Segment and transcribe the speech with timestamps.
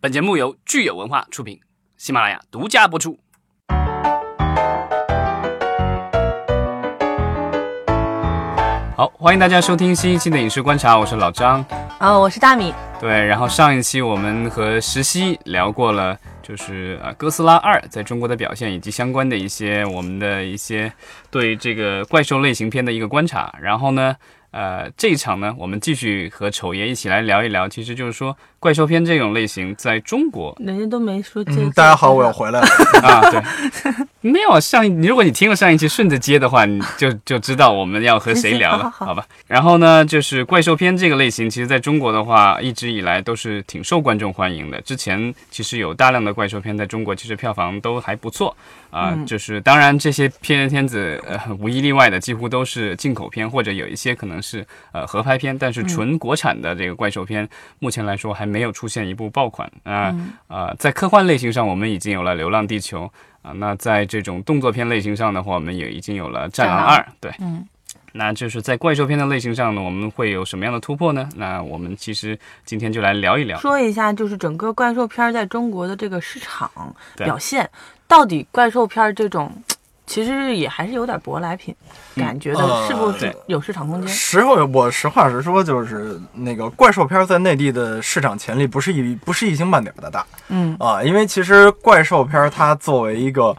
[0.00, 1.58] 本节目由聚友文化出品，
[1.96, 3.18] 喜马拉雅独家播出。
[8.96, 11.64] 好，欢迎大家收听新一期的《影视观察》，我是老张。
[11.98, 12.72] 啊，我是大米。
[13.00, 20.92] 对，然后上一期我们和石溪聊过了，就是呃《哥斯拉二》在中国的表现，以及相关的一些我们的一些
[21.28, 23.52] 对这个怪兽类型片的一个观察。
[23.60, 24.16] 然后呢，
[24.50, 31.52] 呃，这一场呢，我们继续和丑爷一起来聊一聊，其实就是说怪兽片这种类型在中国人家都没说这。
[31.52, 32.66] 嗯，大家好，我又回来了。
[33.02, 33.40] 啊，对，
[34.20, 39.24] 没有上一，如果你听了上一期顺着接的话，你就就知道我们要和谁聊了， 好好好吧？
[39.46, 44.80] 然后呢，就是怪兽片这个类型，其实在中国的话，一直以来都是挺受观众欢迎的。
[44.80, 48.56] 之前其实有大量的怪兽片在中国，其实票房都还不错
[48.90, 60.10] 啊、嗯就是当然这些片片子呃无一例外的几乎都是进口片，或者有一些可能是呃合拍片，但是纯国产的这个怪兽片，目前来说还没有出现一部爆款啊。
[60.10, 63.04] 嗯呃，在科幻类型上，我们已经有了《流浪地球》
[63.42, 66.98] 啊、那在这种动作片类型上的话，我们也已经有了《战狼二》。
[67.20, 67.64] 对，嗯，
[68.12, 71.28] 那就是在怪兽片的类型上呢，我们会有什么样的突破呢？
[71.36, 73.58] 那我们其实今天就来聊一聊。
[73.58, 76.70] 说一下，就是整个怪兽片儿在中国的这个市场
[77.16, 77.70] 表现，
[78.06, 79.50] 到底怪兽片儿这种，
[80.08, 81.72] 其实也还是有点舶来品
[82.16, 84.08] 感觉的，呃是不是有市场空间？
[84.08, 93.56] 实话，我实话实说，就是那个怪兽片在内地的市场潜力不是一不是一星半点的大嗯啊，因为其实怪兽片它作为一个。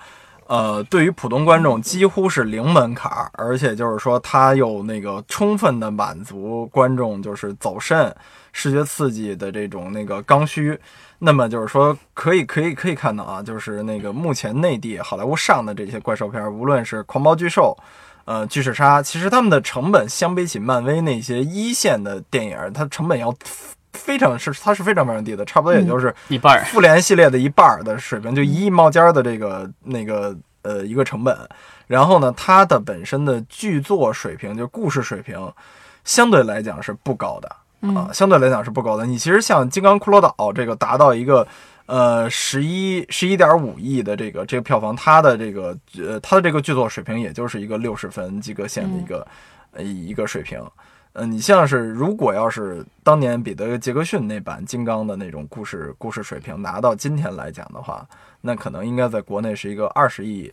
[0.49, 8.11] 呃，对于普通观众几乎是零门槛儿，而且就是说，它有那个充分的满足观众就是走肾、
[8.51, 10.75] 视觉刺激的这种那个刚需。
[11.19, 17.77] 那么就是说，可以可以可以看到啊，就是那个目前内地好莱坞上的这些怪兽片儿，无论是《狂暴巨兽》。
[18.25, 23.33] 呃，巨齿鲨其实他们的成本相比起漫威那些一线的电影，它成本要
[23.93, 31.35] 非常是它是非常非常低的，差不多也就是一半儿，复联系列的一半儿的水平，就一亿冒尖儿的这个那个呃一个成本。
[31.87, 35.51] 然后呢，它的本身的剧作水平，就故事水平，
[36.03, 37.49] 相对来讲是不高的
[37.81, 39.05] 啊、嗯相对来讲是不高的。
[39.05, 41.47] 你其实像《金刚骷髅岛》这个达到一个
[41.85, 49.27] 呃十一十一点五亿的这个这个票房，它的这个呃它的这个剧作水平也就是一个六十分及格线的一个、
[49.71, 50.61] 呃一个水平。
[51.13, 58.07] 呃，你像是如果要是当年彼得·杰克逊那版金刚的那种故事故事水平拿到今天来讲的话，
[58.41, 60.51] 那可能应该在国内是一个二十亿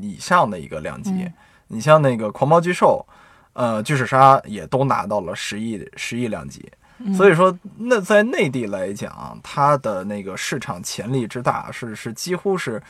[0.00, 1.10] 以上的一个量级。
[1.10, 1.32] 嗯
[1.72, 3.06] 你像那个狂暴巨兽，
[3.52, 6.64] 呃，巨齿鲨也都拿到了十亿十亿量级。
[7.02, 12.82] 嗯所以说，那在内地来讲，它的那个市场潜力之大，是是几乎是，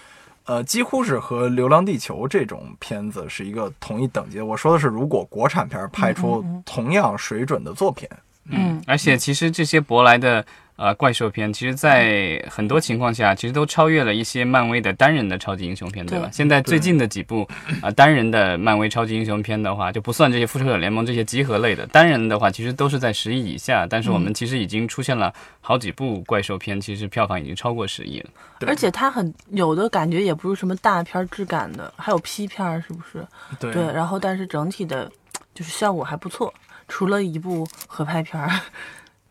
[0.47, 4.41] 呃，几乎是和《流浪地球》这种片子是一个同一等级。
[4.41, 8.09] 我说的是，如果国产片拍出同样水准的作品，
[8.47, 10.45] 嗯而且其实这些舶来的
[10.81, 16.25] 呃怪兽片，其实在很多情况下，其实都超越了一些漫威的单人的超级英雄片，对吧？
[16.27, 17.43] 对现在最近的几部
[17.83, 23.87] 啊、呃单人的漫威超级英雄片的话，就不算这些复仇者联盟这些集合类的，单人的话其实都是在十亿以下。
[23.87, 25.31] 但是我们其实已经出现了
[25.61, 28.31] 好几部怪兽片，其实票房已经超过十亿了。
[28.67, 33.23] 而且它很有的感觉也不是什么大片儿质感的，还有 P 片儿，是不是？
[33.59, 35.13] 对对，然后但是整体的，
[35.55, 36.55] 就是效果还不错，
[36.89, 38.49] 除了一部合拍片儿《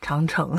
[0.02, 0.50] 长城》，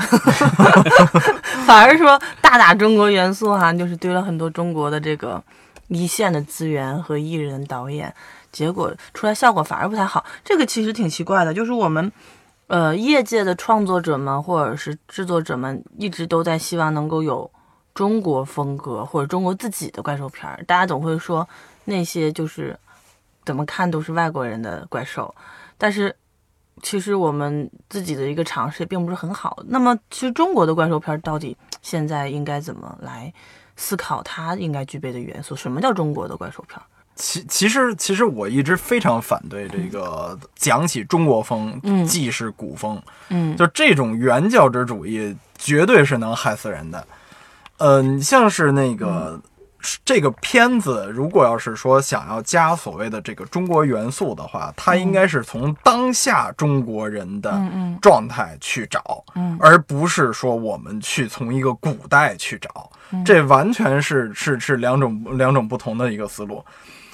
[1.65, 5.43] 反而说大打中国元素哈、就是堆了很多中国的这个
[5.87, 8.13] 一线的资源和艺人导演，
[8.51, 12.11] 结果出来效果反而不太好，这个其实挺奇怪的，就是我们。
[12.67, 17.51] 呃，业界的创作者们或者是制作者们一直都在希望能够有
[17.93, 21.45] 中国风格或者中国自己的怪兽片儿，大家总会说
[21.83, 22.79] 那些就是
[23.43, 25.35] 怎么看都是外国人的怪兽，
[25.77, 26.15] 但是
[26.81, 29.61] 其实我们自己的一个尝试也并不是很好。
[29.67, 33.33] 那么，其实中国的怪兽片到底现在应该怎么来
[33.75, 35.55] 思考它应该具备的元素？
[35.55, 36.79] 什么叫中国的怪兽片？
[37.15, 42.99] 其其实其实我一直非常反对这个讲起中国风，嗯既是古风，
[43.29, 47.05] 嗯就这种原教旨主义绝对是能害死人的。
[47.77, 49.39] 呃，像是那个、
[50.05, 57.51] 这个片子，如果要是说想要加所谓的这个中国元素的话，它应该是从当下中国人的
[58.01, 59.57] 状态去找，嗯。
[59.59, 63.23] 而不是说我们去从一个古代去找，嗯。
[63.25, 66.63] 这完全是是是两种两种不同的一个思路。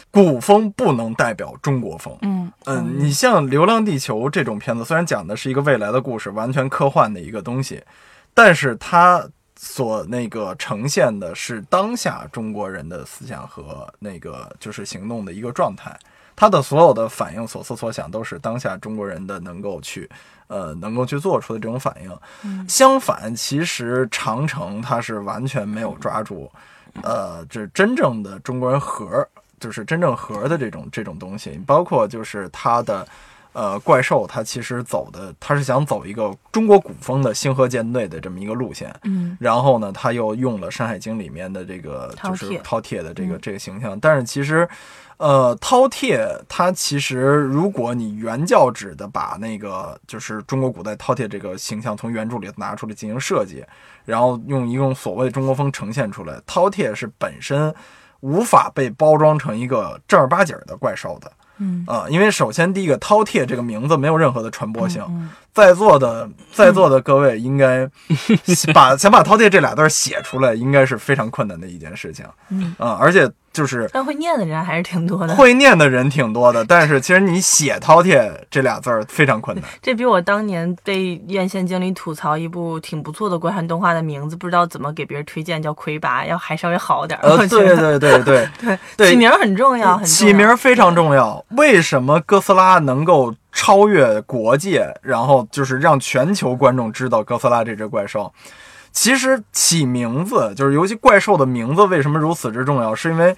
[0.09, 7.83] 古风不能代表中国风，嗯嗯，你像《流浪地球》这种片子，虽然讲的是一个未来的故事，完全科幻的一个东西，
[8.33, 9.23] 但是它
[9.57, 15.97] 所那个呈现的是当下中国人的思想和那个就是行动的一个状态。
[16.35, 20.07] 他的所有的反应所思所想都是当下中国人的能够去
[20.47, 22.67] 呃能够去做出的这种反应。
[22.67, 26.51] 相反，其实长城它是完全没有抓住
[27.01, 29.27] 呃这真正的中国人核，
[29.59, 33.07] 就是真正核的这种这种东西，包括就是它的。
[33.57, 43.39] 呃，怪兽它其实走的，它是想走一个中国古风的星河舰队的这么一个路线，嗯，然后呢，他又用了《山海经》里面的这个就是饕餮的这个嗯。
[43.41, 44.69] 这个形象，但是其实，
[45.17, 53.65] 呃，饕餮它其实如果你原教旨的把那个就是中国古代饕餮这个形象从原著里拿出来进行设计，
[54.05, 57.73] 然后用一种所谓中国风呈现出来，饕餮是本身
[58.19, 61.31] 无法被包装成一个正儿八经的怪兽的。
[61.59, 67.89] 嗯啊、因为首先第一个饕餮这个名字没有任何的传播性，嗯在座的在座的各位应该
[68.75, 72.23] 把想把饕餮这俩字写出来，应该是非常困难的一件事情。
[72.49, 73.27] 嗯，啊、而且
[73.57, 75.33] 就是但会念的人还是挺多的。
[75.33, 79.65] 会念的人挺多的，但是其实你写饕餮这俩字儿非常困难。
[79.81, 87.27] 这比我当年被院线经理吐槽一部挺不错的国产动画的名字，不知道怎么给别人推荐叫《魁拔》，要还稍微好点儿。
[87.27, 91.43] 呃，对对对对 对对起名儿很重要，很重要起名非常重要。
[91.57, 98.31] 为什么哥斯拉能够超越国界，然后就是让全球观众知道哥斯拉这只怪兽？
[98.97, 103.37] 其实起名字就是，尤其怪兽的名字为什么如此之重要，是因为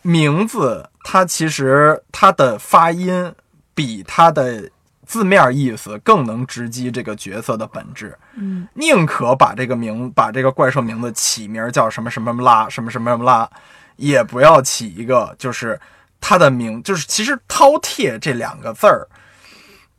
[0.00, 3.30] 名字它其实它的发音
[3.74, 4.70] 比它的
[5.06, 8.16] 字面意思更能直击这个角色的本质。
[8.34, 13.46] 嗯宁可把这个名把这个怪兽名字起名叫什么什么拉什么什么什么拉，
[13.96, 15.78] 也不要起一个就是
[16.18, 19.06] 它的名就是其实饕餮这两个字儿，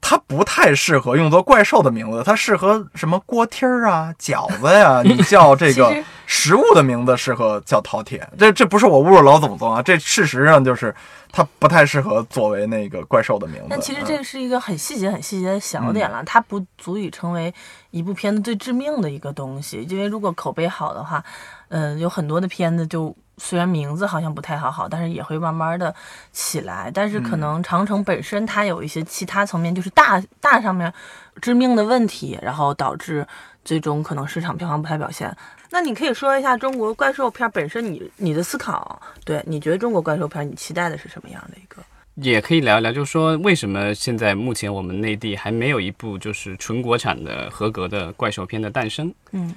[0.07, 5.91] 它不太适合用作怪兽的名字，它适合什么锅贴儿啊、饺子呀、 你叫这个
[6.27, 8.21] 食物的名字适合叫饕餮。
[8.37, 10.93] 这这不是我侮辱老祖宗啊，这事实上就是
[11.31, 13.67] 它不太适合作为那个怪兽的名字。
[13.71, 17.51] 但其实嗯这个是一个很细节、很细节的小点了，它不足以成为
[17.89, 19.83] 一部片子最致命的一个东西。
[19.89, 21.23] 因为如果口碑好的话，
[21.69, 25.93] 嗯、有很多的片子就虽然名字好像不太好好，但是也会慢慢的
[26.31, 26.91] 起来。
[26.93, 30.93] 但是嗯可能长城本身它有一些其他层面，就是大大上面
[31.41, 33.27] 致命的问题，然后导致
[33.63, 35.35] 最终可能市场票房不太表现。
[35.71, 41.81] 那你可以说一下中国怪兽片本身你你的思考，对你觉得中国怪兽片你期待的是什么样的一个？
[42.15, 49.13] 也可以聊一聊，就是说为什么现在目前我们内地还没有一部就是纯国产的合格的怪兽片的诞生？
[49.31, 49.53] 嗯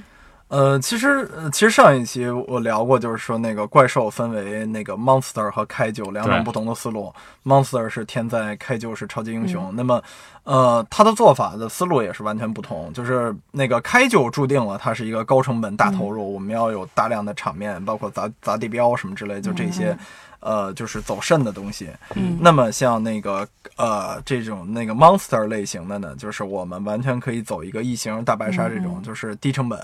[0.48, 7.12] 呃，其实呃其实上一期我聊过，就是说那个怪兽分为那个 monster 和开救两种不同的思路。
[7.44, 9.70] monster 是天灾，开救是超级英雄。
[9.76, 10.02] 那么，
[10.44, 12.92] 呃，他的做法的思路也是完全不同。
[12.92, 19.96] 就是那个开救注定了它是一个高成本大投入，我们要有大量的场面，包括砸砸地标什么之类，就这些。
[20.40, 21.88] 呃，就是走肾的东西。
[22.14, 23.44] 嗯那么像那个
[23.76, 29.76] 呃这种那个 monster 类型的呢，就是我们完全可以走一个异形大白鲨这种，嗯就是低成本，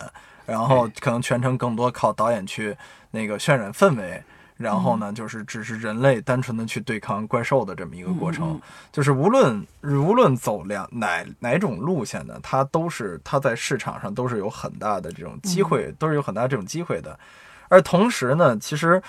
[0.46, 2.76] 然后可能全程更多靠导演去
[3.10, 4.22] 那个渲染氛围。
[4.56, 8.58] 然后呢，就是只是人类单纯的去对抗怪兽的这么一个过程，
[8.92, 17.18] 就是无论无论走两哪哪种路线呢，它都是它在市场上都是有很大的这种机会，都是有很大这种机会的。
[17.68, 19.02] 而同时呢，其实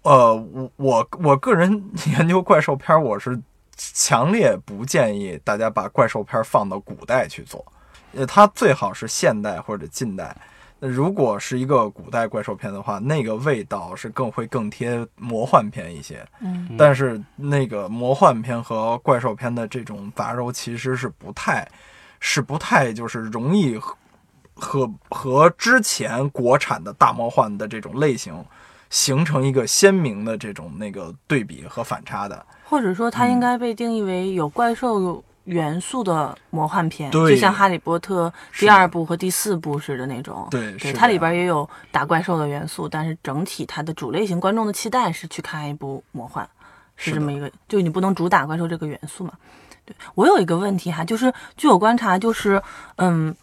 [0.00, 3.38] 呃，我我我个人 研究怪兽片儿，我是
[3.76, 7.62] 强烈不建议大家把怪兽片儿放到古代去做，
[8.14, 10.34] 呃，它最好是现代或者近代。
[10.78, 16.22] 那如果是一个古代怪兽片的话，那个味道是更会更贴魔幻片一些。
[16.40, 21.66] 嗯但是那个魔幻片和怪兽片的这种杂糅，其实是不太，
[22.20, 23.96] 是不太就是容易和
[24.54, 28.44] 和和之前国产的大魔幻的这种类型
[28.90, 32.44] 形成一个鲜明的这种那个对比和反差的。
[32.64, 38.28] 或者说嗯它应该被定义为有怪兽元素的魔幻片，就像《哈利波特》
[38.60, 40.46] 第二部和第四部似的那种。
[40.50, 46.46] 对，对，它里边也有打怪兽的元素，但是整体它的主类型观众的期待是去看一部魔幻，
[46.96, 49.32] 是这么一个，就你不能主打怪兽这个元素嘛。
[49.84, 52.60] 对我有一个问题哈，就是据我观察，就是
[52.96, 53.34] 嗯，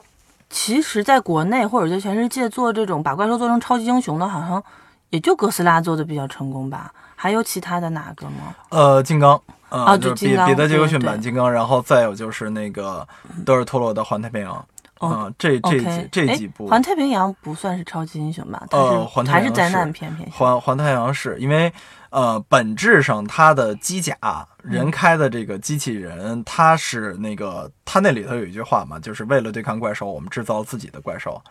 [0.49, 4.61] 其实在国内或者在全世界做这种把怪兽做成超级英雄的，好像
[5.09, 8.53] 也就哥斯拉做的比较成功吧，还有其他的哪个吗？
[8.69, 9.41] 呃，金刚。
[9.73, 13.07] 呃、啊就是就金刚彼彼得杰克逊对版金刚，然后再有就是那个
[13.43, 14.53] 德尔托罗的《环太平洋》
[14.99, 18.63] 哦嗯，这这这几部环太平洋不算是超级英雄吧？
[18.69, 20.37] 它是、呃环太还是灾难片偏向。
[20.37, 21.73] 环环太平洋是因为
[22.11, 24.15] 呃，本质上它的机甲
[24.61, 31.41] 人开的这个机器人，它是那个它那里头有一句话嘛，就是为了对抗怪兽，我们制造自己的怪兽。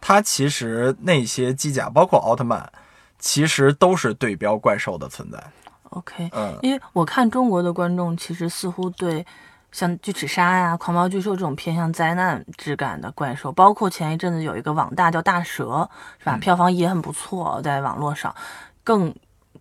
[0.00, 2.70] 它其实那些机甲，包括奥特曼，
[3.18, 5.42] 其实都是对标怪兽的存在。
[5.92, 9.24] OK，嗯，因为我看中国的观众其实似乎对
[9.70, 16.36] 像巨齿鲨呀、狂暴巨兽这种偏向灾难质感的怪兽，包括前一阵子有一个网大叫大蛇，是吧？
[16.36, 18.34] 嗯票房也很不错，在网络上
[18.84, 19.14] 更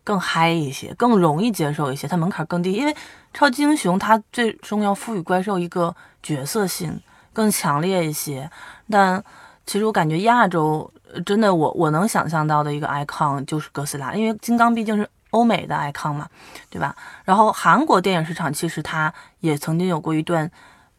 [0.04, 2.74] 更嗨一些，更容易接受一些，它门槛更低。
[2.74, 2.96] 因为
[3.34, 7.00] 超级英雄它最终要赋予怪兽一个角色性
[7.32, 8.50] 更强烈一些，
[8.90, 9.24] 但
[9.66, 16.28] 其实我感觉亚洲呃真的我我能想象到的一个 icon 就是哥斯拉，因为金刚毕竟是欧美的 icon 嘛，
[16.70, 16.96] 对吧？
[17.26, 20.50] 然后韩国电影市场其实它也曾经有过一段，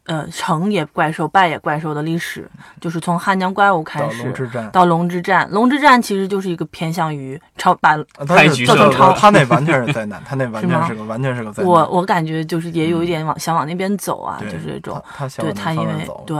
[0.05, 2.49] 呃，成也怪兽，败也怪兽的历史，
[2.81, 11.71] 就是从汉江怪物开到始龙之战，到龙之战，龙之战其实就是一个偏向于超把啊他是他太局社了他那完全是灾难，他那 完全是个完全是个灾难。
[11.71, 15.01] 我我感觉就是也有一点往、想往那边走啊，就是这种。
[15.05, 16.37] 他他想往那对他因为对，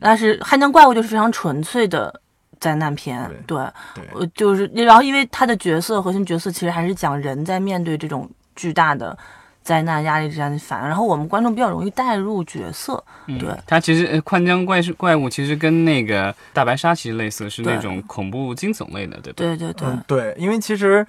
[0.00, 2.20] 但是汉江怪物就是非常纯粹的
[2.60, 3.56] 灾难片，对，
[3.94, 9.16] 对呃，就是然后因为他的角色核心角色其实还是讲人在面对这种巨大的
[9.62, 19.36] 灾难压力之下的反应，然后我们观众比较容易带入角色，对它其实呃宽江怪兽怪物其实跟那个大白鲨其实类似，是那种恐怖惊悚类的，对吧？
[19.36, 21.06] 对对对，嗯，对，因为其实，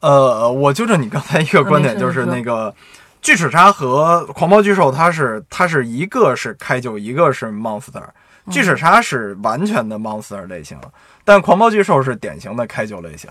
[0.00, 2.74] 呃，我纠正你刚才一个观点，就是那个
[3.22, 8.02] 巨齿鲨和狂暴巨兽，它是它是一个是开就，一个是 monster。
[8.50, 10.78] 巨齿鲨是完全的 monster 类型，
[11.24, 13.30] 但狂暴巨兽是典型的开就类型。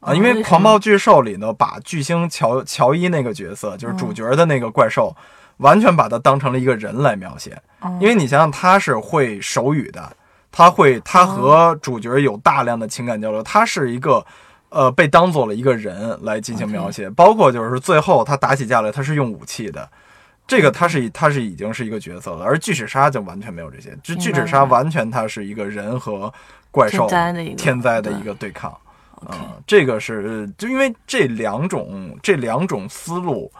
[0.00, 5.16] 啊，因为狂暴巨兽里呢，把巨星乔乔伊那个角色，就是主嗯角的那个怪兽，
[5.56, 7.60] 完全把它当成了一个人来描写。
[7.82, 10.16] 嗯因为你想想，他是会手语的，
[10.52, 14.24] 他会他和主角有大量的情感交流，他是一个
[14.68, 19.88] 呃被当做了一个人来进行描写，包括就是最后他打起架来，他是用武器的。
[20.48, 26.32] 这个他是他是已经是一个角色了，而巨齿鲨就完全没有这些，巨明白巨齿鲨完全它是一个人和
[26.70, 27.06] 怪兽
[27.56, 28.76] 天灾的一个对抗。
[29.30, 33.52] 嗯，这个是就因为这两种这两种思路，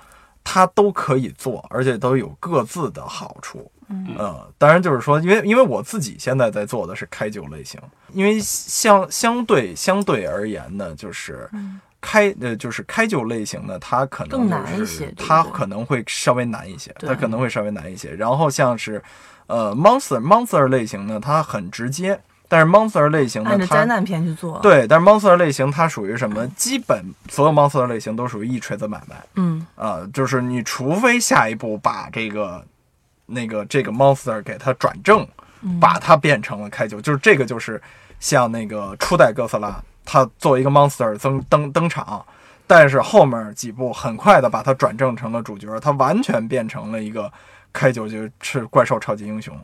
[0.42, 3.70] 它都可以做，而且都有各自的好处。
[3.90, 7.80] 嗯呃，当然就是说，因为因为我自己现在在做的是开酒类型，
[8.12, 18.10] 因为相相对相对而言呢，就是嗯开呃就是开酒类型的，它可能更难一些它可能会稍微难一些，它可能会稍微难一些。
[18.14, 19.02] 然后像是
[19.46, 26.46] 呃 monster monster 类型呢，它很直接，但是 monster 类型呢它灾难片去做，，对，但是 monster 类型它属于什么？
[26.48, 29.16] 基本所有 monster 类型都属于一锤子买卖。
[29.34, 29.66] 嗯。
[29.74, 32.64] 啊、就是你除非下一步把这个
[33.26, 35.26] 那个这个 monster 给它转正，
[35.62, 35.80] 嗯。
[35.80, 37.80] 把它变成了开酒，就是这个就是
[38.20, 42.24] 像那个初代哥斯拉，它作为一个 monster 登登登场，
[42.66, 47.30] 但是后面几部很快的把他转正成了主角，他完全变成了一个
[47.74, 49.54] 开九局是怪兽超级英雄。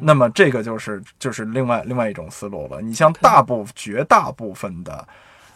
[0.00, 2.82] 那么这个就是就是另外另外一种思路了。
[2.82, 5.06] 你像大部绝大部分的，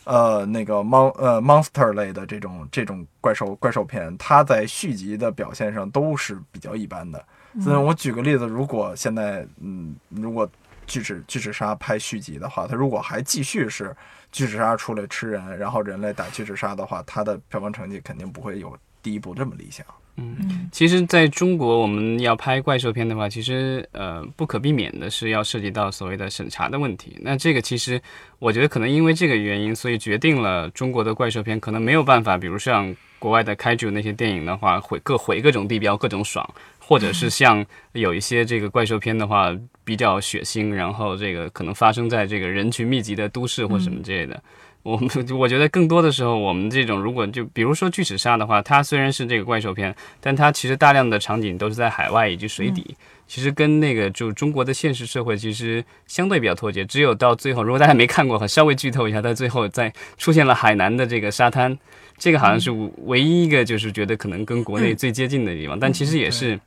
[0.05, 7.21] 呃，那个 mon 呃 monster 类的这种这种怪兽怪兽片，它在续集的表现上都是比较一般的。
[7.61, 10.49] 所以我举个例子，如果现在嗯，如果
[10.91, 13.97] 巨齿巨齿鲨拍续集的话，它如果还继续是
[14.33, 19.87] 巨齿鲨出来吃人，然后人类打巨齿鲨的话，它的票房成绩肯定不会有第一部这么理想。
[20.17, 27.17] 嗯其实，在中国，我们要拍怪兽片的话，其实呃不可避免的是要涉及到所谓的审查的问题。
[27.21, 28.01] 那这个其实，
[28.39, 36.49] 我觉得可能因为这个原因，所以决定了中国的怪兽片可能没有办法，比如像国外的开局那些电影的话，毁各毁各种地标，各种爽，
[36.79, 39.53] 或者是像有一些这个怪兽片的话
[39.83, 44.41] 比较血腥，然后这个可能发生在这个人群密集的都市或什么之类的。
[44.83, 52.97] 我们 我觉得更多的时候，我们这种如果就比如说巨齿鲨的话，它虽然是这个怪兽片，但它其实大量的场景都是在海外以及水底，
[53.27, 56.85] 其实跟那个就中国的现实社会其实相对比较脱节。
[56.85, 61.79] 只有到最后，如果大家没看过，稍微剧透一下，在最后再出现了海南的这个沙滩，
[62.17, 62.71] 这个好像是
[63.05, 66.59] 唯一一个就是觉得可能跟国内最接近的地方，但其实也是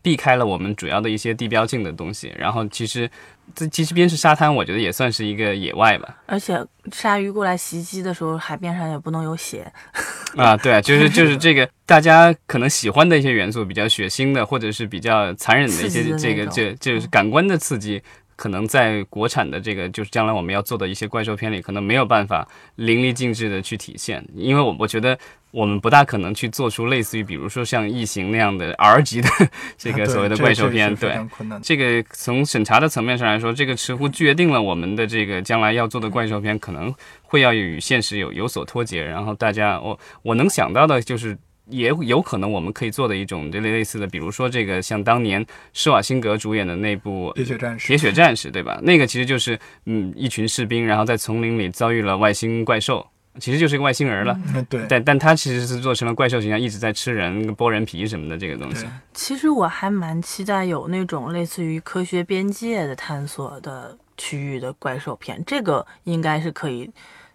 [0.00, 2.32] 避开了我们主要的一些地标性的东西。
[2.38, 3.10] 然后其实
[3.54, 6.16] 这其实边是沙滩，我觉得也算是一个野外吧。
[6.26, 9.70] 而且鲨鱼过来袭击的时候，海边上也不能有血，
[10.36, 18.02] 啊，对啊，就是就是这个大家可能喜欢的一些元素，比较血腥的，或者是比较残忍的一些这个这就是感官的刺激，
[18.36, 22.46] 可能在国产的这个就是将来我们要做的一些怪兽片里，可能没有办法
[22.76, 25.18] 淋漓尽致的去体现，因为我我觉得
[25.50, 29.28] 我们不大可能去做出类似于比如说像《异形》那样的 R 级 的
[29.76, 31.14] 这个所谓的怪兽片，对。
[31.62, 39.04] 这个从审查的层面上来说，这个似乎决定了我们的这个将来要做的怪兽片可能会要与现实有有所脱节。
[39.04, 48.78] 然后大家，我我能想到的就是，也有可能我们可以做的一种这类类似的，比如说这个像当年施瓦辛格主演的那部《铁血战士铁血战士》，对吧？
[48.82, 53.06] 那个其实就是嗯，一群士兵然后在丛林里遭遇了外星怪兽。
[53.38, 54.38] 其实就是一个外星人了。
[54.54, 58.84] 嗯对，但但他其实是做成了怪兽形象，一直在吃人、剥人皮什么的这个东西。
[59.14, 66.90] 其实我还蛮期待有那种类似于科学边界的探索的区域的怪兽片，这个应该是可以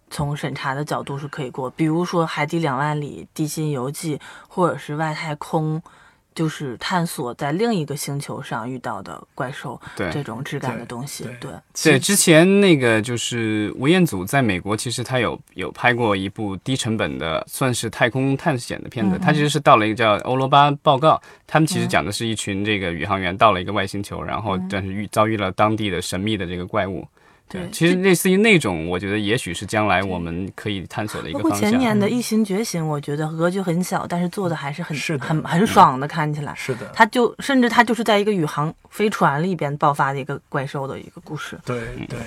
[0.09, 5.81] 从审查的角度是可以过，比如说《海底两万里》《地心游记》，或者是外太空。
[6.37, 11.51] 就是探索在另一个星球上遇到的怪兽对这种质感的东西，对对，
[11.83, 19.17] 对，之前那个就是吴彦祖在美国，其实他有有拍过一部低成本的，算是太空探险的片子。
[19.17, 27.03] 嗯他其实是到了一个叫欧罗巴报告，他们其实讲的是一群这个宇航员到了一个外星球，然后但是遇遭遇了当地的神秘的这个怪物。
[27.49, 31.69] 对其实类似于那种，我觉得也许是将来我们可以探索的一个方向。
[31.69, 36.53] 前年的《异形觉醒》，我觉得格局很小，但是做的还是很是很很爽的，看起来。
[36.55, 42.19] 是的，它就甚至它就是在一个宇航飞船里边爆发的一个怪兽的一个故事，对对。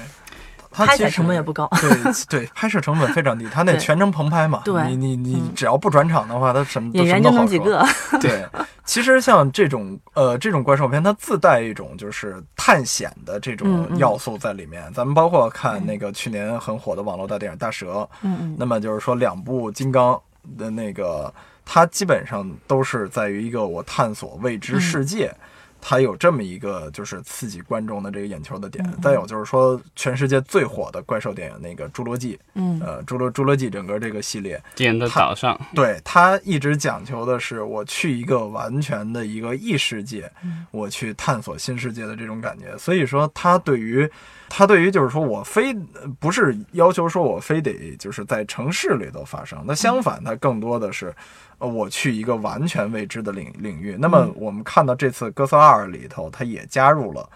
[0.70, 1.68] 它其实成本也不高。
[1.80, 1.90] 对
[2.28, 7.20] 对，拍摄成本非常低，它那全程棚拍嘛，对你你你嗯只要不转场的话，它什么演员。
[7.20, 7.84] 都好说个，
[8.20, 8.46] 对，
[8.84, 14.90] 其实像这种呃这种怪兽片，它自带一种就是探险的这种要素在里面。
[14.94, 17.86] 咱们包括看那个去年很火的网络大电影《大蛇》，
[18.22, 20.18] 嗯嗯，那么就是说两部金刚
[20.56, 21.32] 的那个，
[21.66, 25.30] 它基本上都是在于一个我探索未知世界。
[25.80, 40.30] 它有这么一个就是刺激观众的这个眼球的点，再有就是说全世界最火的怪兽电影那个《侏罗纪》，嗯呃，《侏罗侏罗纪》整个这个系列，敌人的岛上，对它一直讲求的是我去一个完全的一个异世界，
[40.70, 42.76] 我去探索新世界的这种感觉。
[42.76, 44.08] 所以说，它对于
[44.48, 45.74] 它对于就是说我非
[46.18, 51.14] 不是要求说我非得就是在城市里头发生，那相反，它更多的是。
[51.60, 53.94] 呃，我去一个完全未知的领领域。
[54.00, 57.28] 那么我们看到这次《哥斯拉二》里头，它也加入了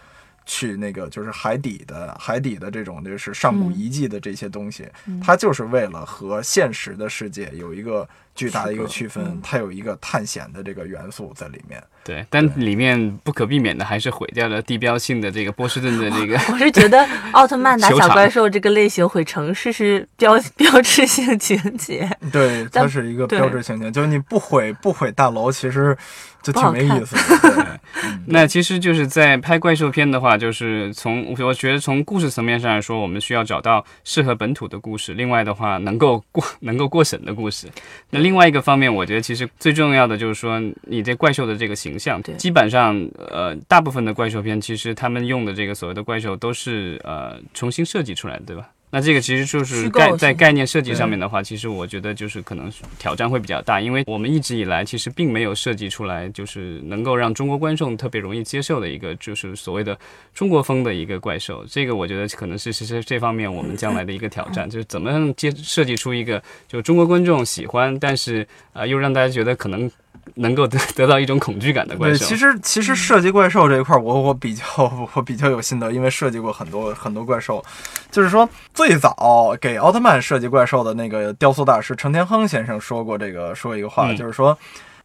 [0.44, 4.88] 去那个就是海底的海底的这种就是上古遗迹的这些东西，
[5.22, 11.82] 它就是为了和现实的世界有一个巨大的一个区分，它有一个探险的这个元素在里面。
[12.02, 25.96] 对，但里面不可避免的还是毁掉了地标性的这个波士顿的这个 我是觉得奥特曼打小怪兽这个类型毁城市是标标志性情节，对，但它是一个标志性的，就是你不毁不毁大楼，其实
[26.42, 27.40] 就挺没意思的。
[27.54, 27.64] 对
[28.26, 35.14] 那其实就是在拍怪兽片的话，就是从我觉得从故事层面上来说，我们需要找到适合本土的故事。
[35.14, 37.66] 另外的话，能够过能够过审的故事。
[38.10, 48.70] 那另外一个方面，我觉得其实最重要的就是说，你这怪兽的这个形象对，基本上呃，大部分的怪兽片其实他们用的这个所谓的怪兽都是呃重新设计出来的，对吧？
[48.94, 59.98] 那这个其实就是概在概念设计上面的话，其实我觉得就是可能挑战会比较大，因为我们一直以来其实并没有设计出来，就是能够让中国观众特别容易接受的一个，就是所谓的
[60.32, 61.64] 中国风的一个怪兽。
[61.68, 69.90] 这个我觉得可能是是是这方面我们将来的一个挑战，就是怎么样接设计出一个就中国观众喜欢，但是啊、呃又让大家觉得可能
[70.34, 72.24] 能够得得到一种恐惧感的怪对，兽。
[72.26, 74.64] 其实其实设计怪兽这一块儿，我我比较
[75.14, 77.64] 我比较有心得，因为设计过很多很多怪兽。
[78.10, 84.56] 就是说，最早给奥特曼设计怪兽的那个雕塑大师程天亨先生说过这个说一个话，嗯就是说，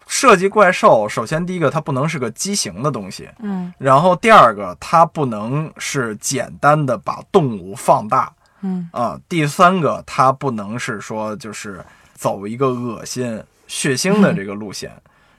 [0.07, 14.91] 设计怪兽，首先第一个它不能是个畸形的东西，嗯然后第二个它不能是简单的把动物放大，嗯啊，第三个它不能是说就是走一个恶心血腥的这个路线。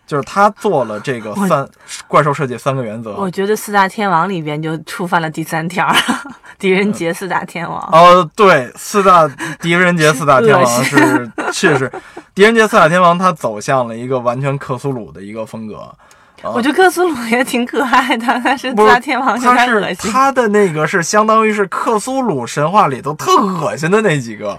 [0.07, 1.65] 就是他做了这个三
[2.09, 5.89] 怪兽设计三个原则，我觉得四大天王里边就触犯了第三条，
[6.59, 7.81] 狄仁杰四大天王。
[7.93, 9.29] 哦，对，四大
[9.61, 11.89] 狄仁杰四大天王是确实，
[12.35, 15.77] 狄仁杰四大天王他走向了一个完全克苏鲁的一个风格。
[15.77, 15.95] 啊
[16.43, 20.11] 我觉得克苏鲁也挺可爱的，但是四大天王有他是点恶心。
[20.11, 24.59] 他的那个是相当于是克苏鲁神话里头特恶心的那几个，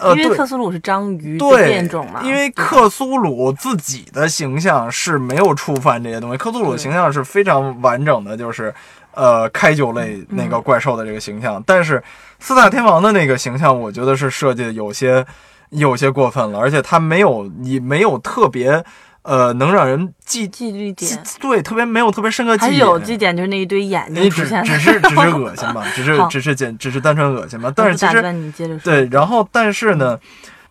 [0.00, 8.74] 呃，因为克苏鲁是章鱼的对变种嘛，因为克苏鲁自己的形象是没有触犯这些东西，克苏鲁的形象是非常完整的，就是
[9.14, 12.02] 呃开酒类那个怪兽的这个形象，但是
[12.38, 15.24] 四大天王的那个形象，我觉得是设计的有些
[15.70, 18.84] 有些过分了，而且他没有你没有特别
[19.28, 22.68] 呃能让人记记忆点，对特别没有特别深刻记忆。
[22.68, 28.90] 还是有点这点，就是那一堆眼睛出现只是只是 恶心吧，只是只是简只是单纯恶心吧，但是其实你接着说。
[28.90, 30.18] 对，然后但是呢，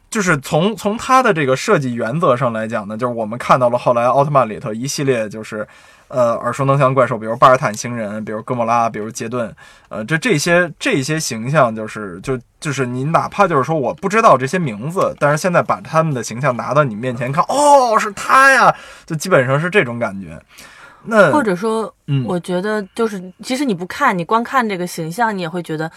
[0.09, 5.67] 就是从从它的这个设计原则上来讲呢，就是我们看到了后来奥特曼里头一系列就是。
[6.09, 9.53] 呃，耳熟能详的怪兽，比如巴尔坦星人，比如哥莫拉，比如杰顿，
[9.89, 18.73] 呃，这这些这些形象，就是就就是你哪怕就是说我不知道这些名字，但是现在把他们的形象拿到你面前看，哦，是他呀，
[19.05, 20.39] 就基本上是这种感觉。
[21.03, 25.89] 那或者说，嗯，我觉得就是，其实你不看，你光看这个形象，你也会觉得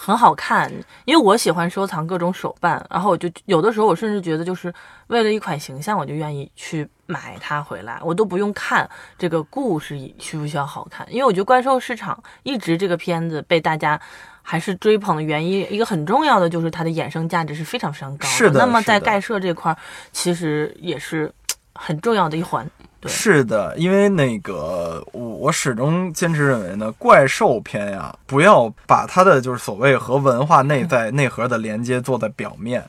[0.00, 0.72] 很好看，
[1.04, 4.72] 因为我喜欢收藏各种手办，然后我就有的时候我甚至觉得就是
[5.08, 14.00] 为了一款形象，我就愿意去买它回来，我都不用看这个故事需不需要好看，因为我觉得怪兽市场一直这个片子被大家
[14.40, 19.76] 还是追捧的原因，一个很重要的就是它的衍生价值是非常非常高是的那么在盖社这块儿，
[20.12, 21.30] 其实也是
[21.74, 22.64] 很重要的一环。
[23.00, 32.84] 对是的，因为那个我我始终坚持认为呢，怪兽片呀，不要把它的就是所谓和文化内在内核的连接做在表面。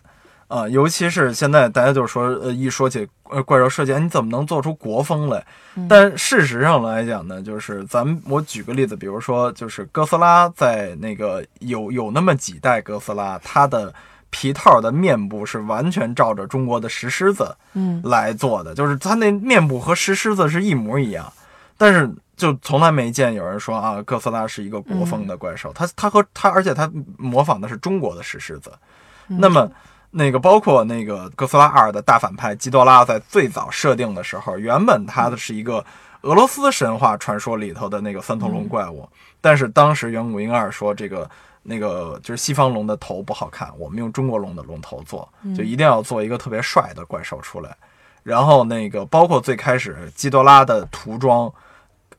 [0.48, 5.46] 啊、尤其是现在大家就是说，呃，一说起呃怪兽设计，哎你怎么能做出国风来？
[5.88, 13.94] 但事实上来讲呢，就是咱们我举个例子，比如说就是哥斯拉在那个有有那么几代哥斯拉，它的
[14.32, 21.32] 皮套的面部是完全照着中国的石狮子嗯来做的，就是它那面部和石狮子是一模一样，
[21.78, 28.72] 但是就从来没见有人说啊，哥斯拉是一个国风的怪兽，它它和它，而且它模仿的是中国的石狮子。
[29.28, 29.70] 那么
[30.12, 35.84] 那个包括那个哥斯拉二的大反派基多拉，在最早设定的时候，原本它的是一个
[36.22, 39.10] 俄罗斯神话传说里头的那个三头龙怪物，
[39.42, 41.30] 但是当时远古婴二说这个。
[41.62, 47.76] 那个就是西方龙的头不好看，我们用中国龙的龙头做，就一定要做一个特别帅的怪兽出来。
[48.24, 51.52] 然后那个包括最开始基多拉的涂装，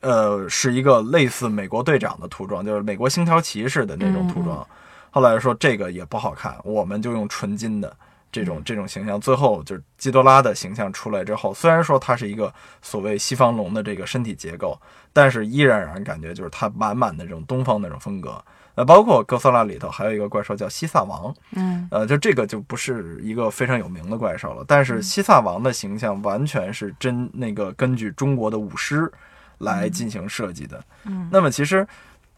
[0.01, 4.67] 呃，是一个类似美国队长的涂装，就是美国星条骑士的那种涂装。
[5.11, 7.95] 后来说这个也不好看，我们就用纯金的
[8.33, 9.21] 这种这种形象。
[9.21, 14.81] 最后就是基多拉的形象出来之后，虽然说它是一个所谓西方龙的这个身体结构，
[15.13, 18.43] 但是依然让人感觉就是它满满的这种东方那种风格。
[18.81, 29.13] 呃，包括哥斯拉里头还有一个怪兽叫西萨王，嗯呃，就这个就不是一个非常有名的怪兽了，但是西萨王的形象完全是真那个根据中国的舞狮
[29.59, 30.83] 来进行设计的。
[31.05, 31.87] 嗯那么其实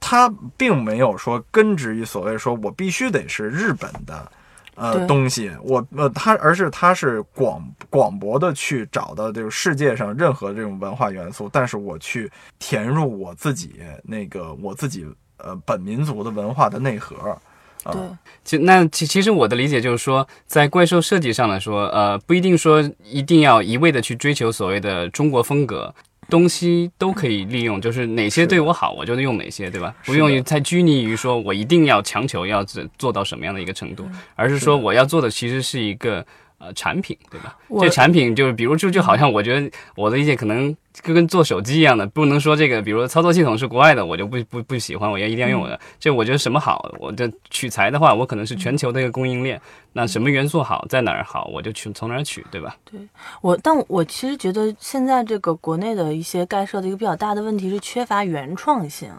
[0.01, 4.33] 它并没有说根植于所谓说我必须得是日本的。
[4.75, 15.07] 呃，东西我呃，它而是它是广广博的去找到这个世界上任何这种文化元素，但是我去填入我自己那个我自己
[15.43, 17.17] 呃本民族的文化的内核。
[17.31, 17.39] 啊
[17.85, 18.01] 对，
[18.45, 25.93] 其那其其实我的理解就是说，在怪兽设计上来说，呃，不一定说一定要一味的去追求所谓的中国风格，
[26.31, 29.93] 东西都可以利用，就是哪些对我好，我就用哪些，对吧？
[30.05, 36.25] 不用太拘泥于说我一定要强求要做做到什么样的一个程度，而是说我要做的其实是一个。
[36.65, 37.59] 呃，产品对吧？
[37.81, 45.79] 这产品就是，比如就就好像我觉得我的理解可能就跟做手机一样的，不能说这个，比如说操作系统是国外的，我就不不不喜欢，我要一定要用我的。
[45.99, 49.61] 这我觉得什么好，我的取材的话，我可能是全球的一个供应链，
[49.95, 52.77] 那什么元素好，在哪儿好，我就去从哪儿取，对吧？
[52.85, 53.01] 对
[53.41, 59.11] 我，但我其实觉得现在这个国内的一些概设的一个比较大的问题是缺乏原创性。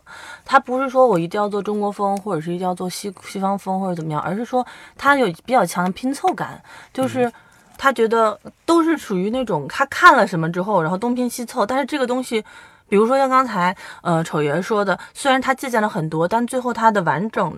[0.45, 7.31] 它不是说我一定要做中国风，或者是一定要做西西方风或者怎么样，而是说它有比较强的拼凑感，就是
[7.77, 12.43] 他觉得都是属于那种他看了什么之后，然后东拼西凑，但是这个东西。
[12.89, 17.57] 比如说像刚才呃丑爷说的，虽然他借鉴了很多，但最后他的完整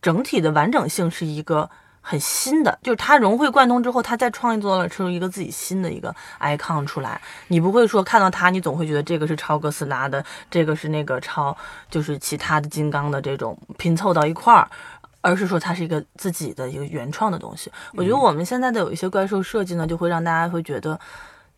[0.00, 1.68] 整体的完整性是一个
[2.00, 7.20] 很新的，就是他融会贯通之后，他再创作了出一个自己新的一个 icon 出来。
[7.48, 11.56] 你不会说看到他，你总会觉得这个是超哥斯拉的，这个是那个超
[11.90, 14.70] 就是其他的金刚的这种拼凑到一块儿。
[15.20, 17.70] 而是说它是一个自己的一个原创的东西。
[17.94, 20.98] 我觉得我们现在的有一些怪兽设计呢，就会让大家会觉得，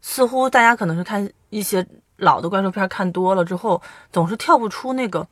[0.00, 3.80] 似乎大家可能是看一些老的怪兽片看多了之后，
[4.12, 5.26] 总是跳不出那个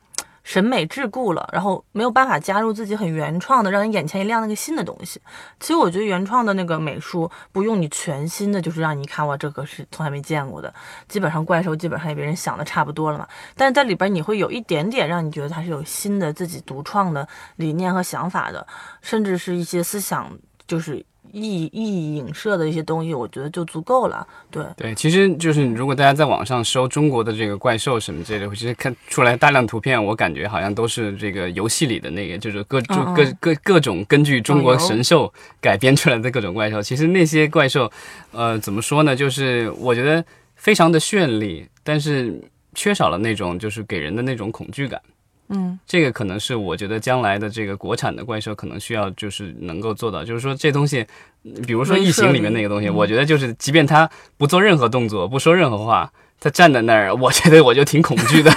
[0.49, 5.21] 审美桎梏了，然后没有办法加入自己很原创的，让人眼前一亮那个新的东西。
[5.59, 10.73] 其实我觉得原创的那个美术不用你全新的，就是让你看哇，这个是从来没见过的。
[11.07, 18.65] 基本上怪兽基本上也被人想的差不多了嘛，但是在里边你会有一点点让你觉得它是有新的自己独创的理念和想法的，
[19.03, 20.35] 甚至是一些思想
[20.65, 24.25] 就是意意影射的一些东西，我觉得就足够了。
[24.49, 36.81] 对，对，其实就是如果大家在网上搜中国的这个怪兽什么之类的，其实看出来大量图片，我感觉好像都是这个游戏里的那个，就是各就各各各种根据中国神兽改编出来的各种怪兽。
[36.81, 37.91] 其实那些怪兽，
[38.31, 39.15] 呃，怎么说呢？
[39.15, 40.23] 就是我觉得
[40.55, 42.41] 非常的绚丽，但是
[42.73, 45.01] 缺少了那种就是给人的那种恐惧感。
[45.49, 51.05] 嗯，这个可能是我觉得将来的这个国产的怪兽可能需要就是能够做到，就是说这东西，
[51.65, 52.95] 比如说异形里面那个东西，嗯。
[52.95, 58.51] 我觉得就是即便它不做任何动作，不说任何话，它站在那儿， 我觉得我就挺恐惧的，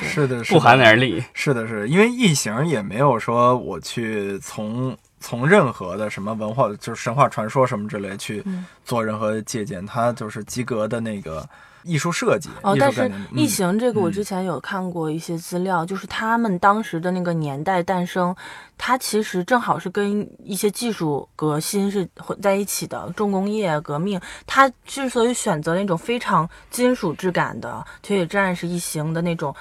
[0.00, 0.54] 是的，是的。
[0.54, 1.22] 不寒而栗。
[1.34, 8.64] 是的，是的因为异形也没有说我去从从任何的什么文化，就是神话传说什么之类去嗯。
[8.84, 11.44] 做任何借鉴，它就是及格的那个
[11.82, 12.48] 艺术设计。
[12.62, 18.34] 哦，但是异形这个我嗯之前有看过一些资料，就是他们当时的那个年代诞生，
[18.76, 24.20] 它其实正好是跟一些技术革新是混在一起的，重工业革命。
[24.46, 29.54] 它之所以选择那种非常金属质感的铁血战士异形的那种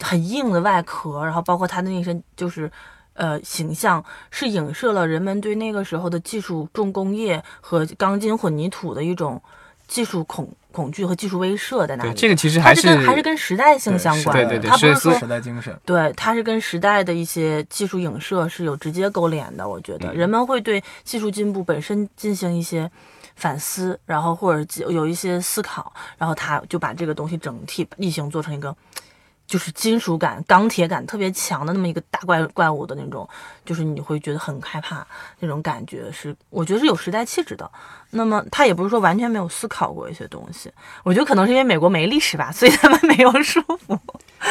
[0.00, 2.70] 很硬的外壳，然后包括它的那身就是。
[3.14, 9.38] 呃，形象是影射了人们对那个时候的技术重工业和钢筋混凝土的一种
[9.92, 12.16] 技术恐恐惧和技术威慑在那对，里。
[12.16, 15.78] 这个其实还是跟还是跟时代性相关的，对对对它不是说时代精神。
[15.84, 19.68] 对，它是跟时代的一些技术影射是有直接勾连的。
[19.68, 22.90] 我觉得、嗯人们会对技术进步本身进行一些
[23.36, 28.74] 反思，然后或者有一些思考，然后他就把这个东西整体异形做成一个。
[29.52, 33.28] 就是金属感、钢铁感特别强的那么一个大怪怪物的那种，
[33.66, 35.06] 就是你会觉得很害怕
[35.40, 37.70] 那种感觉是，我觉得是有时代气质的。
[38.12, 43.98] 那么他也不是说完全没有思考过一些东西，我觉得可能是因为美国没历史吧，所以他们没有束缚。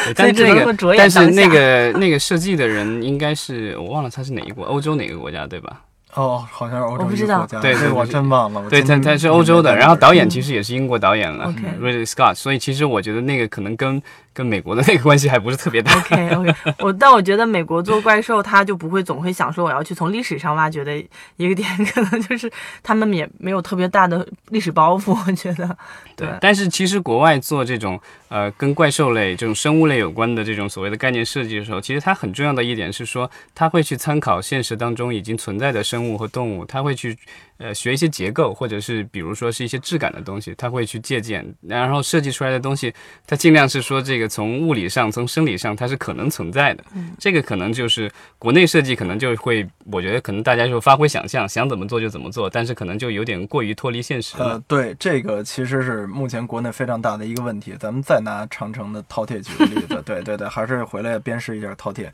[0.04, 5.80] 对但是只能那个够着眼但是那个 那个设计的人应该是我忘了他是哪一国，欧洲哪个国家对吧？
[6.14, 8.68] 哦，好像是欧洲我不知道对对我真忘了。
[8.68, 15.94] 对，他他是欧洲的，然后导演嗯其实也是英国导演了 Ridley Scott，所以其实我觉得那个可能跟跟美国的那个关系还不是特别大。
[15.98, 20.96] OK OK，我但我觉得美国做怪兽，他就不会总会想说我要去从历史上挖掘的
[21.36, 22.50] 一个点， 可能就是
[22.82, 25.76] 他们也没有特别大的历史包袱，我觉得。
[26.14, 37.16] 对但是其实国外做这种呃跟怪兽类这种生物类有关的这种所谓的概念设计的时候，其实它很重要的一点是说，它会去参考现实当中已经存在的生物和动物，它会去
[37.62, 42.92] 呃学一些结构，或者是比如说是一些质感的东西，他会去借鉴，然后设计出来的东西，
[43.26, 46.84] 他尽量是说这个从物理上、从生理上它是可能存在的。
[46.94, 54.44] 嗯这个可能就是国内设计可能就会，我觉得可能大家就发挥想象，想怎么做就怎么做，但是可能就有点过于脱离现实了。
[54.44, 57.74] 呃，对，这个其实是目前国内非常大的一个问题。
[57.78, 62.10] 咱们再拿长城的饕餮举个例子， 对对对，还是回来鞭尸一下饕餮，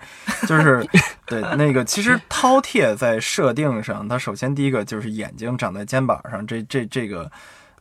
[0.47, 0.87] 就是
[1.27, 7.31] 对那个，其实饕餮在设定上，它首先第一个就是眼睛长在肩膀上，这这这个，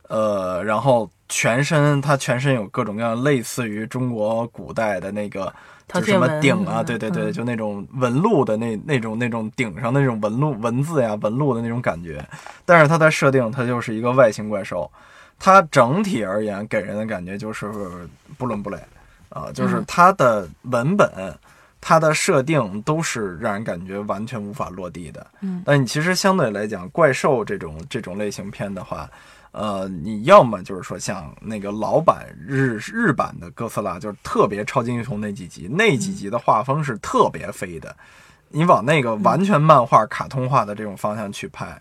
[0.08, 5.52] 呃，然后全身它全身有各种各样类似于中国古代的那个。
[5.90, 12.22] 就什么饕餮纹顶啊，嗯对对对，嗯就那种纹路的那那种那种顶上那种纹路文字呀纹路的那种感觉，
[12.66, 14.90] 但是它在设定它就是一个外星怪兽，
[15.38, 17.72] 它整体而言给人的感觉就是
[18.36, 18.76] 不伦不类
[19.30, 21.10] 啊，就是嗯它的文本、
[21.80, 25.26] 它的设定都是让人感觉完全无法落地的。
[25.40, 29.08] 嗯但你其实相对来讲，怪兽这种这种类型片的话，
[29.52, 37.96] 呃，你要么就是说像那个老版日日版的哥斯拉，就是特别超级英雄那几集，那几集的画风是特别飞的，
[38.48, 41.80] 你往那个完全漫画、卡通化的这种方向去拍。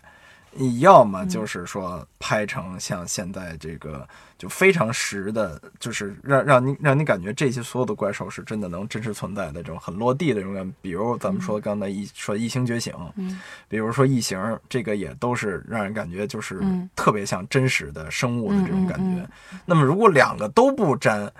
[0.52, 10.74] 你要么就是说拍成像现在这个就非常实的，就是让让你让你感觉这些所有的怪兽是真的能真实存在的这种很落地的这种感觉。
[10.82, 19.22] 比如咱们说刚才一说异星觉醒，嗯比如说异形，这个也都是让人感觉就是嗯特别像真实的生物的这种感觉。
[19.22, 21.32] 嗯嗯那么如果两个都不沾，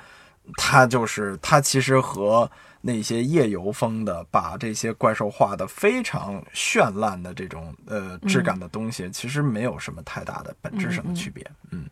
[0.56, 11.46] 它就是它其实和那些夜游风的把这些怪兽画的非常绚烂的这种呃质感的东西，其实没有什么太大的本质上的区别。
[11.72, 11.86] 嗯，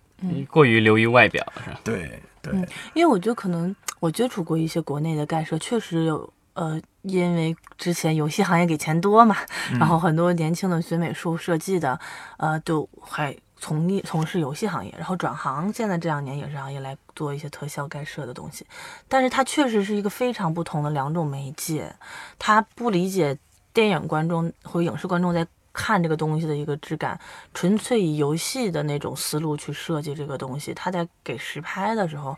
[0.50, 1.80] 过于流于外表是吧？
[1.84, 2.54] 对对。
[2.54, 9.36] 嗯因为我觉得可能 我接触过一些国内的盖社，确实有呃，因为之前游戏行业给钱多嘛，
[9.72, 12.00] 嗯然后很多年轻的学美术设计的，
[12.38, 18.66] 呃，都还从业从事游戏行业，然后转行，现在这两年影视行业来做一些特效盖设的东西，
[19.08, 21.94] 但是它确实是一个非常不同的两种媒介，
[22.38, 23.38] 他不理解
[23.74, 25.46] 电影观众或影视观众在。
[25.76, 27.20] 看这个东西的一个质感，
[27.54, 32.36] 纯粹以游戏的那种思路去设计这个东西，他在给实拍的时候，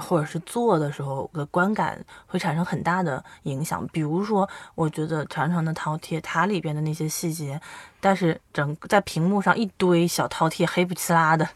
[0.00, 3.86] 或者是做的时候的观感会产生很大的影响。
[3.92, 7.60] 比如说，我觉得长长的饕餮，它里边的那些细节，
[8.00, 11.48] 但是整在屏幕上一堆小饕餮黑不呲啦的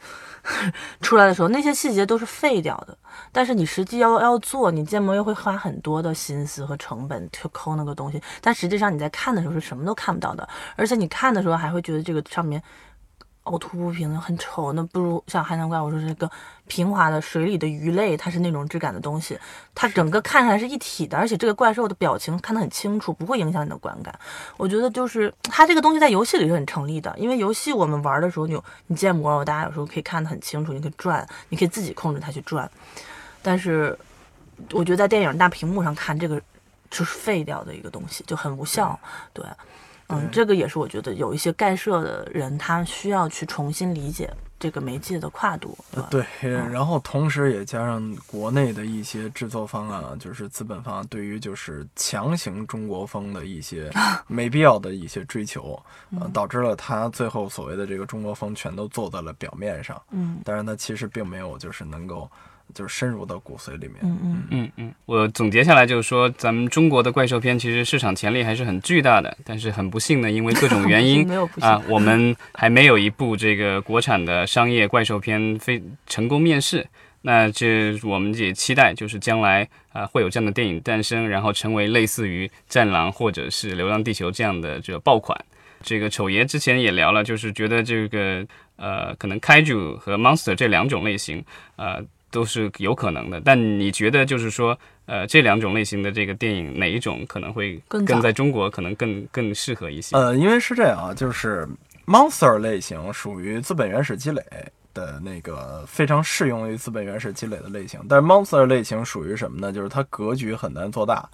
[1.00, 2.96] 出来的时候，那些细节都是废掉的。
[3.32, 12.62] 但是你实际要要做，你建模又会花很多的心思和成本去抠那个东西，但实际上你在看的时候是什么都看不到的，而且你看的时候还会觉得这个上面。
[13.46, 16.30] 凹凸不平的很丑，那不如像海南怪，我说这个
[16.66, 19.38] 平滑的水里的鱼类，它是那种质感的东西，
[19.74, 24.12] 它整个看起来是一体的，而且这个怪兽的表情看得很清楚，不会影响你的观感。
[24.56, 32.68] 我觉得就是它这个东西在游戏里是很成立的，因为游戏我们玩的时候，你有你建模，大家有时候可以看得很清楚，你可以转，你可以自己控制它去转。
[33.42, 33.96] 但是
[34.72, 36.40] 我觉得在电影大屏幕上看这个
[36.90, 38.98] 就是废掉的一个东西，就很无效。
[39.32, 39.44] 对，
[40.08, 46.08] 嗯，这个也是我觉得有一些盖社的人，他需要去重新理解这个媒介的跨度，对吧？
[46.10, 53.90] 对，然后同时也加上国内的一些制作方啊，就是资本方对于就是强行中国风的一些
[54.26, 55.78] 没必要的一些追求，
[56.18, 60.38] 呃，导致了他最后所谓的这个中国风全都做在了表面上，嗯。
[60.44, 62.30] 但是他其实并没有就是能够
[62.74, 63.96] 就是深入到骨髓里面。
[64.02, 71.26] 嗯嗯嗯嗯，我总结下来就是说，咱们中国的怪兽片其实市场潜力还是很巨大的，但是很不幸呢，因为各种原因
[71.60, 76.86] 啊， 我们还没有一部这个国产的商业怪兽片非成功面世。
[77.22, 85.36] 那这我们也期待，就是将来啊会有这样的电影诞生，然后成为类似于《战狼》或者是《流浪地球》这样的这个爆款。
[85.82, 91.44] 这个丑爷之前也聊了，就是觉得这个呃，可能 Kaiju 和 Monster 这两种类型，
[91.76, 92.00] 呃，
[92.36, 93.40] 都是有可能的。
[93.40, 100.14] 但你觉得就是说，呃，这两种类型的这个电影哪一种可能会更更在中国可能更更适合一些？
[100.14, 101.66] 呃，因为是这样啊，就是
[102.04, 104.42] monster 类型属于资本原始积累
[104.92, 109.72] 的那个非常适用于资本原始积累的类型，但是 monster 类型属于什么呢？
[109.72, 111.26] 就是它格局很难做大，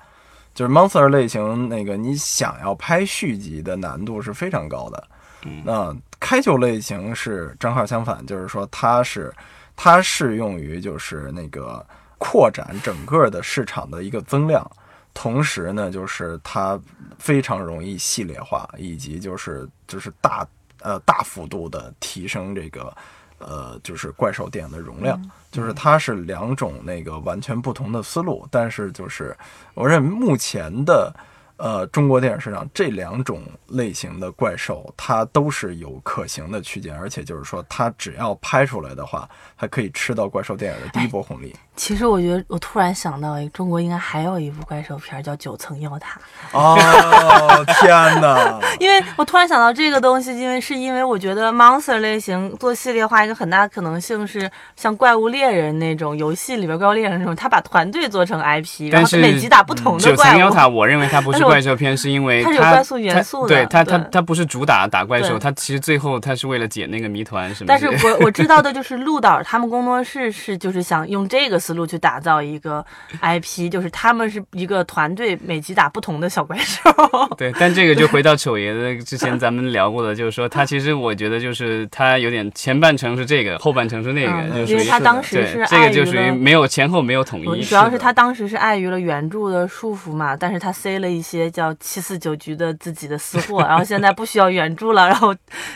[0.54, 5.04] 就是 monster 类型那个你想要拍续集的难度是非常高的。
[5.64, 9.32] 那开球类型是正好相反，就是说它是
[9.76, 11.84] 它适用于就是那个
[12.18, 14.70] 扩展整个的市场的一个增量，
[15.12, 16.80] 同时呢，就是它
[17.18, 20.46] 非常容易系列化，以及就是就是大
[20.80, 22.96] 呃大幅度的提升这个
[23.38, 29.36] 呃就是怪兽电影的容量，就是它是两种那个完全不同的思路，但是就是
[29.74, 31.14] 我认为目前的。
[31.62, 41.54] 呃，中国电影市场这两种类型的怪兽，它都是有可行的区间，而且就是说，它只要拍出来的话，它可以吃到怪兽电影的第一波红利。
[41.76, 46.20] 其实我觉得，我突然想到，中国应该还有一部怪兽片叫《九层妖塔》，
[46.58, 47.88] 哦，天
[48.20, 48.60] 哪！
[48.80, 60.38] 因为我突然想到这个东西，因为是因为我觉得 monster 类型做系列化，一个很大的可能性是像怪物猎人那种游戏里边怪物猎人那种，他把团队做成 IP，然后每集打不同的怪九层。
[60.40, 67.66] 妖塔，我认为它不是 但是我怪兽片，是因为它是有怪兽元素的对它它对它不是主打打怪兽，对它其实最后它是为了解那个谜团什么。
[67.68, 72.84] 但是我 我知道的就是鹿岛他们工作室是就是想用这个思路去打造一个
[73.20, 76.90] IP，就是他们是一个团队，每集打不同的小怪兽。
[77.38, 86.32] 对，但这个就回到丑爷的之前咱们聊过的，就是说他其实我觉得就是他有点前半程是这个，后半程是那个，嗯就属于因为他当时是这个就属于。
[86.32, 87.62] 没有前后没有统一。
[87.64, 95.34] 主要是他当时是碍于了原著的束缚嘛，但是他塞了一些叫七四九局的自己的私货，然后现在不需要原著了，然后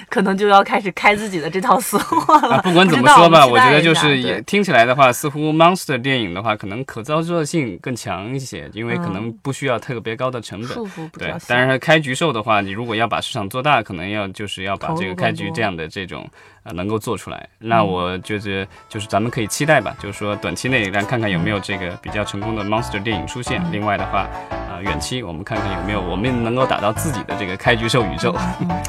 [0.08, 2.56] 可能就要开始开自己的这套私货了。
[2.56, 10.76] 啊，不管怎么说吧，我觉得就是也听起来的话，似乎 monster 电影的话，可能可操作性更强一些，因为可能不需要特别高的成本。
[11.12, 11.54] 对较，小。
[11.54, 16.28] 当然开局售的话，你如果要把市场做大，可能要就是要把这个开局这样的这种
[16.64, 17.48] 呃能够做出来。
[17.58, 23.62] 那嗯我觉得就是咱们可以期待吧，就是说短期内来看看有没有这个比较成功的 monster 电影出现。
[23.62, 24.28] 嗯另外的话，
[24.70, 28.36] 呃，远期我们看看有没有我们能够打造自己的这个开局兽宇宙。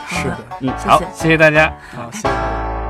[0.08, 1.72] 是的， 嗯，好，谢谢大家。
[1.96, 2.87] 好，谢谢。